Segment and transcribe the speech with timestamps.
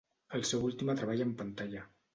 [0.39, 1.87] El seu última treballa en pantalla.